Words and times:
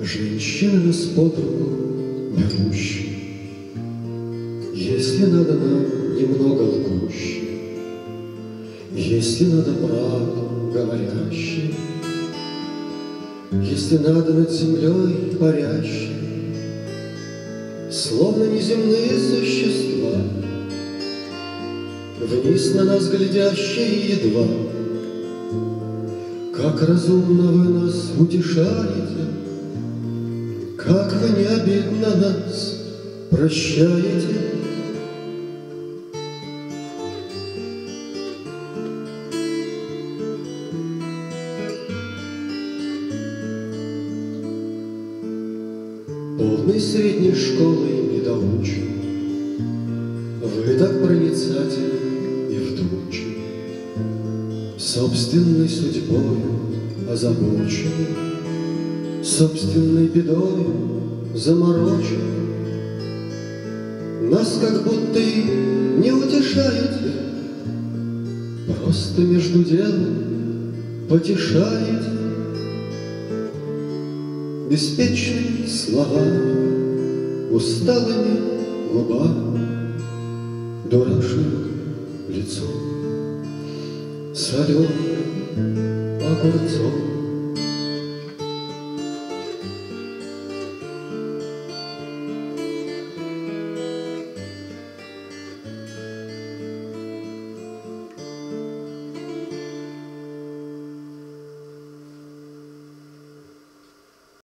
Женщины 0.00 0.86
нас 0.86 0.96
под 1.14 1.38
руку 1.38 2.34
берущие, 2.36 3.14
Если 4.74 5.26
надо 5.26 5.54
нам 5.54 6.16
немного 6.16 6.62
лгущие, 6.62 7.78
Если 8.92 9.44
надо 9.44 9.74
правду 9.74 10.72
говорящие, 10.74 11.72
Если 13.52 13.98
надо 13.98 14.34
над 14.34 14.50
землей 14.50 15.36
парящие, 15.38 16.23
Словно 17.94 18.42
неземные 18.46 19.10
существа, 19.10 20.18
Вниз 22.20 22.74
на 22.74 22.82
нас 22.82 23.08
глядящие 23.08 24.16
едва, 24.16 24.46
Как 26.56 26.88
разумно 26.88 27.52
вы 27.52 27.84
нас 27.84 28.10
утешаете, 28.18 29.28
как 30.76 31.12
вы 31.12 31.40
не 31.40 31.44
обидно 31.46 32.16
нас 32.16 32.80
прощаете. 33.30 34.63
Полной 46.36 46.80
средней 46.80 47.32
школы 47.32 47.86
недоучен, 48.12 48.88
Вы 50.42 50.74
так 50.76 51.00
проницательны 51.00 52.50
и 52.50 52.58
вдумчивы, 52.58 53.34
Собственной 54.76 55.68
судьбою 55.68 56.40
озабочены, 57.08 58.08
Собственной 59.22 60.08
бедой 60.08 60.66
заморочен. 61.36 62.18
Нас 64.28 64.58
как 64.60 64.82
будто 64.82 65.20
и 65.20 66.00
не 66.02 66.10
утешаете, 66.10 67.12
Просто 68.82 69.20
между 69.20 69.62
делом 69.62 70.74
потешаете 71.08 72.13
Беспечными 74.68 75.66
словами, 75.66 77.50
усталыми 77.50 78.40
губами, 78.92 79.94
Дурашливым 80.90 81.70
лицом, 82.28 83.44
соленым 84.34 84.88
огурцом. 86.20 87.23